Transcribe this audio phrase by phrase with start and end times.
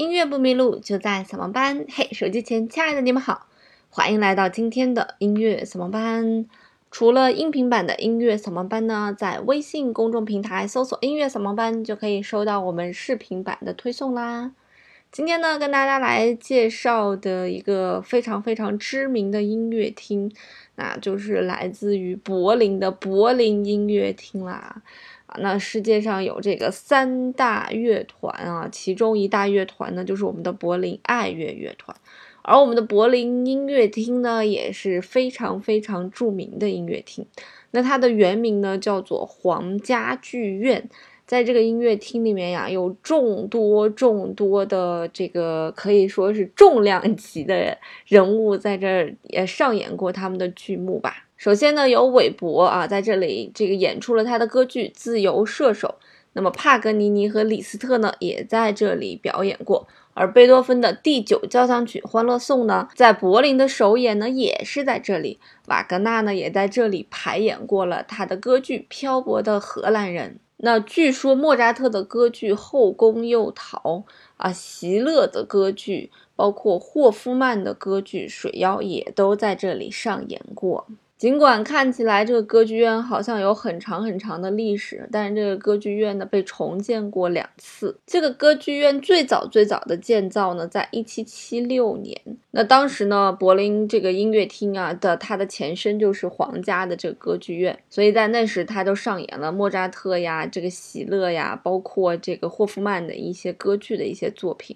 [0.00, 1.84] 音乐不迷路，就在扫盲班。
[1.90, 3.48] 嘿，手机前亲爱的你们好，
[3.90, 6.46] 欢迎来到今天的音乐扫盲班。
[6.90, 14.52] 除了音频版的音乐扫盲班呢，在微信公众平台搜索“音乐扫盲班”就可以收到我们视频版的推送啦。
[15.12, 20.32] 今天呢，跟大家来介绍的一个非常非常知名的音乐厅，
[20.76, 24.80] 那就是来自于柏林的柏林音乐厅啦。
[25.38, 31.96] 那世界上有这个三大乐团啊，其中一大乐团呢就是我们的柏林爱乐乐团，
[32.42, 37.26] 而我们的柏林音乐厅呢也是非常非常著名的音乐厅。
[37.70, 40.90] 那它的原名呢叫做皇家剧院，
[41.26, 51.26] 在这个音乐厅里面呀，有众多众多的这个可以说是重量级的人物在这儿也上演过他们的剧目吧。
[51.40, 55.96] 首先呢，有韦伯啊，在这里这个演出了他的歌剧《自由射手》。
[56.34, 59.88] 那么帕格尼尼和李斯特呢，也在这里表演过。
[60.12, 65.40] 而贝多芬的第九交响曲《欢乐颂》呢，在柏林的首演呢，也是在这里。
[65.68, 70.32] 瓦格纳呢，也在这里排演过了他的歌剧《漂泊的荷兰人》。
[70.58, 73.80] 那据说莫扎特的歌剧《后宫诱逃》
[74.36, 80.86] 啊，席勒的歌剧，包括霍夫曼的歌剧《水妖》，也都在这里上演过。
[81.20, 87.94] 尽管看起来这个歌剧院好像有很长很长的历史，但是这个歌剧院呢被重建过两次。
[88.06, 92.18] 这个歌剧院最早最早的建造呢，在一七七六年。
[92.52, 104.74] 那当时呢，柏林这个音乐厅啊的它的前身就是皇家的这个歌剧院，所以在那时它就上演了莫扎特呀、这个席勒呀，包括这个霍夫曼的一些歌剧的一些作品。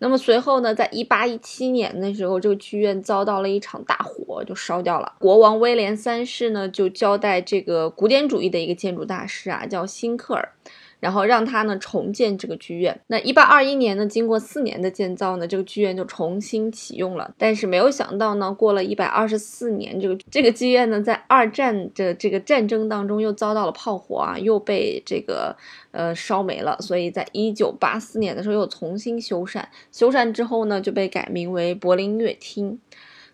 [0.00, 5.14] 那么随后呢，在一八一七年的时候，这个剧院遭到了一场大火，就烧掉了。
[5.18, 10.52] 国王威廉三世呢，就交代这个古典主义的一个建筑大师啊，叫辛克尔。
[11.00, 13.00] 然后让他呢重建这个剧院。
[13.06, 17.34] 那一八二一年呢，经过四年的建造呢，这个剧院就重新启用了。
[17.38, 25.56] 但是没有想到呢，过了一百二十四年，这个这个剧院呢，在二战的这个战争当中又遭到了炮火啊，又被这个
[25.92, 26.76] 呃烧没了。
[26.80, 32.78] 所以在一九八四年的时候又重新修缮，修缮之后呢，就被改名为柏林音乐厅。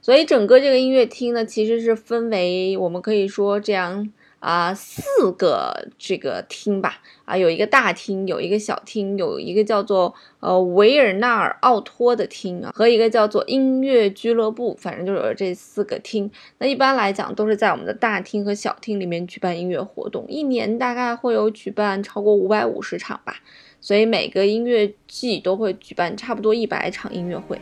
[0.02, 4.12] 所以整个这个音乐厅呢，其实是分为我们可以说这样。
[4.44, 16.30] 啊，四个这个厅吧，啊，有一个大厅，有一个小厅，有一个叫做呃维尔纳尔奥托的厅啊，和一个叫做音乐俱乐部，反正就是这四个厅。
[16.58, 23.36] 那一般来讲，都是在我们的大厅和小厅里面举办音乐活动，一年大概会有举办超过五百五十场吧，
[23.80, 27.58] 所以每个音乐季都会举办差不多一百场音乐会。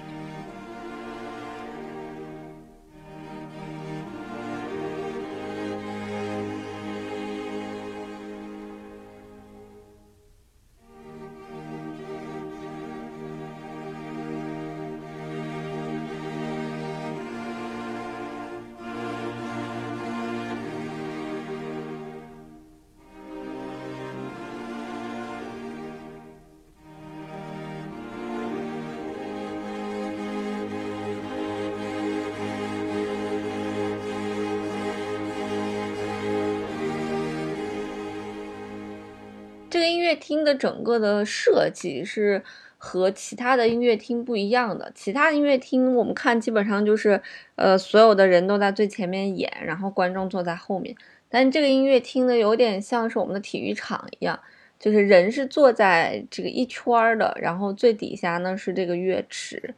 [40.15, 42.43] 厅的整个的设计是
[42.79, 44.91] 和其他的音乐厅不一样的。
[44.95, 47.21] 其他音乐厅我们看基本上就是，
[47.57, 50.95] 呃，所有的人都在最前面演，然后观众坐在后面。
[51.29, 54.39] 但这个音乐厅呢，有点像是我们的体育场一样，
[54.79, 59.75] 就是人是坐在这个一圈的，然后最底下呢是这个乐池。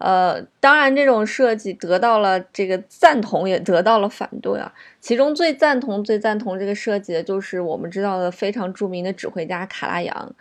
[0.00, 4.72] 呃，当然，这种设计得到了这个赞同，也得到了反对啊。
[4.98, 10.34] 其中最赞同、最赞同这个设计的，就是我们知道的非常著名的指挥家卡拉扬。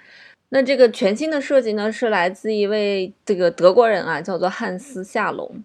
[0.48, 5.62] 那这个全新的设计呢，是来自一位这个德国人啊，叫做汉斯夏隆。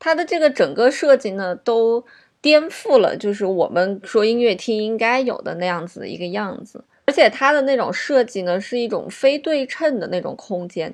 [0.00, 2.04] 他的这个整个设计呢，都
[2.40, 6.84] 颠覆了就是我们说音乐厅应该有的那样子的一个样子。
[7.06, 10.92] 而且他的那种设计呢，是一种非对称的那种空间。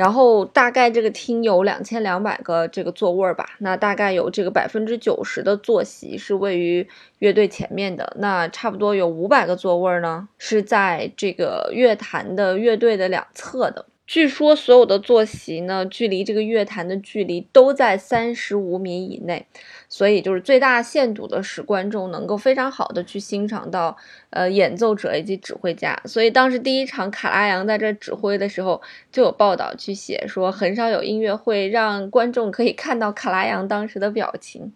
[0.00, 6.88] 然后大概这个厅有两千两百个这个座位儿吧，那大概有这个百分之九十的坐席是位于
[7.18, 13.84] 乐队前面的，那差不多有五百个座位呢是在这个乐坛的乐队的两侧的。
[14.06, 19.46] 据说所有的坐席呢，距离这个乐坛的距离都在三十五米以内，
[19.90, 23.94] 所以就是最大限度的使观众能够非常好的去欣赏到
[24.30, 26.00] 呃演奏者以及指挥家。
[26.06, 28.80] 所以当时第一场卡拉扬在这指挥的时候，
[29.12, 34.72] 就有报道去写说，很少有音乐会让观众可以看到卡拉扬当时的表情。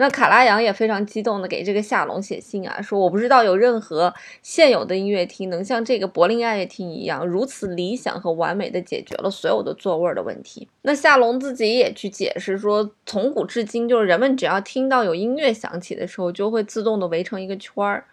[0.00, 10.68] 那卡拉扬也非常激动的给这个夏龙写信啊，说我不知道有任何现有的音乐厅能像这个柏林爱乐厅一样如此理想和完美的解决了所有的座位儿的问题。
[10.82, 18.04] 那夏龙自己也去解释说，从古至今，就是人们只要听到有音乐响起的时候，就会自动的围成一个圈儿。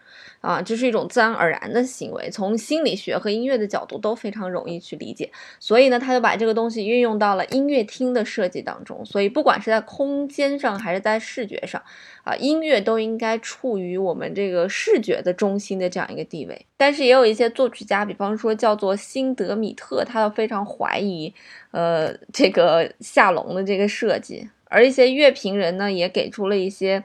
[0.41, 5.31] 啊，这是一种自然而然的行为，从心理学和音乐的角度都非常容易去理解。
[5.59, 9.03] 所以呢，他就把这个东西运用到了音乐厅的设计当中。
[9.06, 11.81] 所以，不管是在空间上还是在视觉上，
[12.23, 16.65] 啊，音乐都应该处于我们这个视觉的中心的这样一个地位。
[16.77, 21.33] 但是，也有一些作曲家，比方说叫做辛德米特，他非常怀疑，
[21.71, 24.47] 呃，这个夏隆的这个设计。
[24.65, 27.03] 而一些乐评人呢，也给出了一些。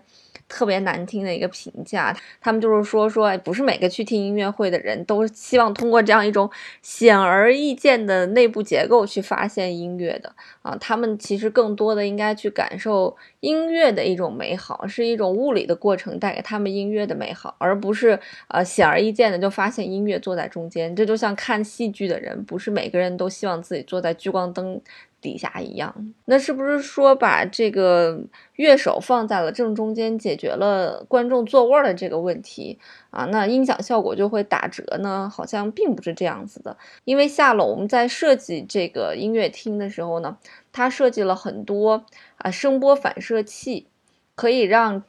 [0.51, 6.51] 特别难听的一个评价，他们就是说说，不是每个去听音乐会的人都希望通过这样一种
[6.83, 18.19] 显而易见的内部结构去发现音乐的啊，他们其实更多的应该去感受音乐的一种美好，是一种物理的过程带给他们音乐的美好，而不是
[18.49, 20.95] 呃显而易见的就发现音乐坐在中间。
[20.97, 24.81] 这就像看戏剧的人，不是每个人都希望自己坐在聚光灯。
[25.21, 28.21] 底下一样，那是不是说把这个
[28.57, 32.79] 乐手放在了正中间，解决了观众座位的这个问题
[33.11, 33.27] 啊？
[33.27, 35.31] 那音响效果就会打折呢？
[35.33, 40.39] 好像并不是这样子的，因为夏龙在设计这个音乐厅的时候呢，
[40.73, 42.05] 他设计了很多
[42.39, 43.87] 啊声波反射器，
[44.35, 45.03] 可以让。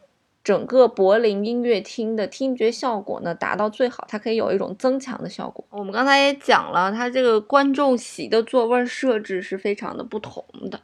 [0.43, 5.63] 整个柏林音乐厅的听觉效果呢达到最好，它可以有一种增强的效果。
[5.69, 10.79] 我们刚才也讲了，它这个观众席的座位设置是非常的不同的。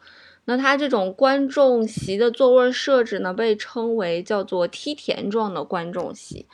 [0.45, 6.45] 那它这种观众席的座位设置呢，被称为叫做梯田状的观众席。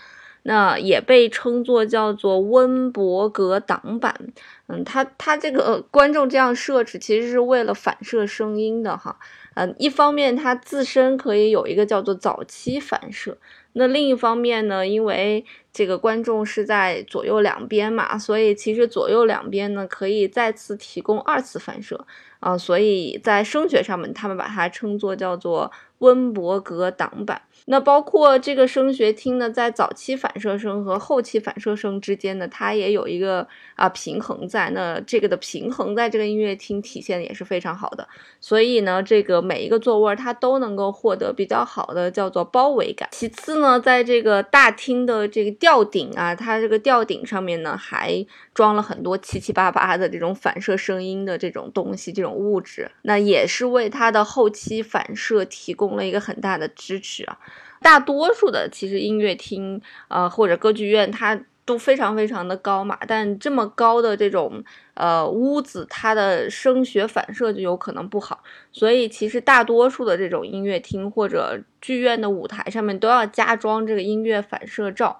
[0.45, 4.33] 那也被称作叫做温伯格挡板，
[4.73, 9.17] 嗯，它它这个观众这样设置其实是为了反射声音的哈，
[9.55, 13.37] 嗯，一方面它自身可以有一个叫做早期反射，
[13.73, 22.05] 那另一方面呢，因为这个观众是在左右两边嘛，所以其实左右两边呢可以再次提供二次反射。
[22.39, 25.71] 啊，所以在声学上面他们把它称作叫做
[26.03, 27.41] 温伯格挡板。
[27.65, 34.69] 那包括这个声学厅呢，在早期反射声和后期反射声之间呢，它也有一个啊平衡在。
[34.71, 38.05] 那这个的平衡在这个音乐厅体现的也是非常好的。
[38.41, 43.07] 所以呢，这个每一个座位它都能够获得比较好的叫做包围感。
[43.13, 57.37] 其次呢，在这个大厅的这个吊顶啊，它这个吊顶上面呢还装了很多七七八八的这种反射声音的这种东西，这种物质，那也是为它的后期反射提供了一个很大的支持啊。
[57.81, 62.97] 大多数的其实音乐厅，呃或者歌剧院，它都非常非常的高嘛。
[63.07, 64.63] 但这么高的这种
[64.93, 68.41] 呃屋子，它的声学反射就有可能不好。
[68.71, 75.19] 所以其实大多数的这种音乐厅或者剧院的舞台上面都要加装这个音乐反射罩。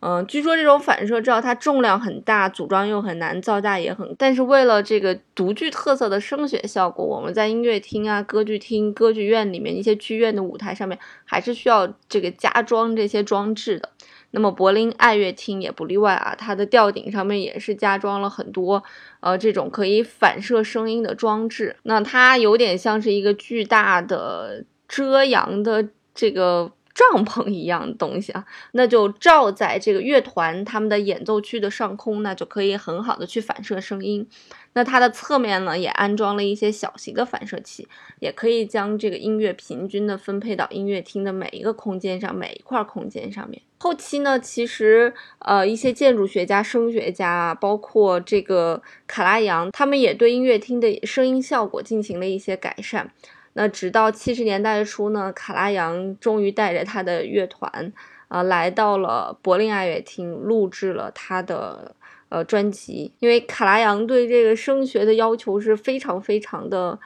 [0.00, 4.14] 嗯，据说这种反射罩它重量很大，组装又很难，造价也很。
[4.16, 13.90] 但是为了这个独具特色的声学效果，我们在音乐厅啊、歌剧厅、歌剧院里面一些剧院的舞台上面还是需要这个加装这些装置的。
[14.30, 18.84] 那么柏林爱乐厅也不例外啊，它的吊顶上面也是加装了很多
[19.18, 21.74] 呃这种可以反射声音的装置。
[21.82, 26.70] 那它有点像是一个巨大的遮阳的这个。
[26.98, 34.28] 帐篷一样的东西啊， 那就罩在这个乐团他们的演奏区的上空，那就可以很好的去反射声音。
[34.72, 37.86] 那它的侧面呢，也安装了一些小型的反射器，
[38.18, 43.62] 也可以将这个音乐平均的分配到音乐厅的每一个空间上，每一块空间上面。
[43.78, 53.12] 后期呢，其实呃一些建筑学家、声学家，包括这个卡拉扬，他们也对音乐厅的声音效果进行了一些改善。
[53.60, 57.92] 那直到七十年代初呢，卡拉扬终于带着他的乐团
[58.28, 61.96] 啊来到了柏林爱乐厅，录制了他的
[62.28, 63.10] 呃专辑。
[63.18, 66.96] 因为卡拉扬对这个声学的要求是非常非常的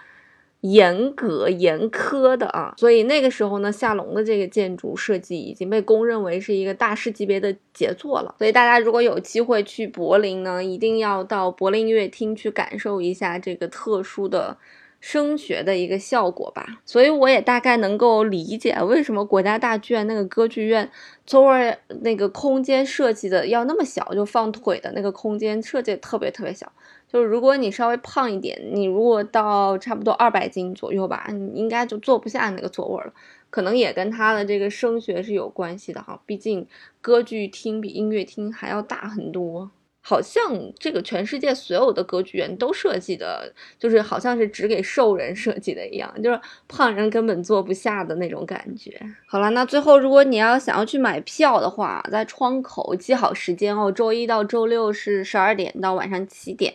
[0.60, 8.34] 严格严苛的啊，所以那个时候呢，夏隆的这个建筑设计已经被公认为是一个大师级别的杰作了。
[8.36, 14.58] 所以大家如果有机会去柏林呢，一定要到柏林音乐厅去感受一下这个特殊的。
[15.02, 20.88] 声学的一个效果吧，所以我也大概能够理解为什么国家大剧院那个歌剧院
[21.26, 26.70] 座位那个空间设计的要那么小，就放腿的那个空间设计特别特别小。
[27.08, 33.12] 就是如果你稍微胖一点，你如果到差不多二百斤左右吧，你应该就坐不下那个座位了。
[33.50, 36.64] 可能也跟它的这个声学是有关系的哈，毕竟
[37.00, 39.72] 歌剧厅比音乐厅还要大很多。
[40.04, 49.00] 好像这个全世界所有的歌剧院都设计的，就是好像是只给瘦人设计的一样，就是胖人根本坐不下的那种感觉。
[49.26, 56.74] 好了，那最后如果你要想要去买票的话，在窗口记好时间哦，周一到周六是十二点到晚上七点，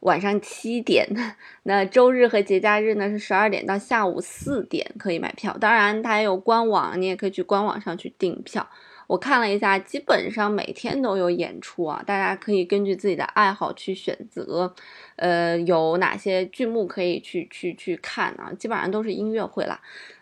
[0.00, 1.08] 晚上七点。
[1.64, 8.68] 那周日和节假日呢是十二点到下午四点可以买票，当然它也有官网，你也可以去官网上去订票。
[9.12, 14.74] 我看了一下，基本上每天都有演出啊，大家可以根据自己的爱好去选择，
[15.16, 18.50] 呃，有哪些剧目可以去去去看啊？
[18.58, 19.78] 基本上都是音乐会啦，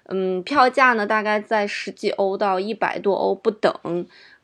[0.08, 3.72] 嗯，票价呢大概在十几欧到一百多欧不等。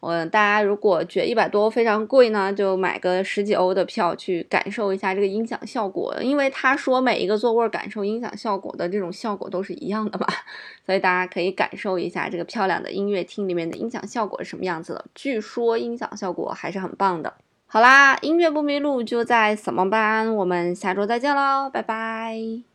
[0.01, 6.15] 嗯，大家如果觉得一百多非常贵呢，就买个十几欧的票去感受一下这个音响效果。
[6.21, 10.27] 因为他说每一个座位感受音响效果的这种效果都是一样的嘛，
[10.87, 15.05] 所以大家可以感受一下这个漂亮的音乐厅里面的音响效果是什么样子的。
[15.15, 17.33] 据说音响效果还是很棒的。
[17.67, 22.67] 好啦，音乐不迷路就在扫盲班，我们下周再见喽，拜拜。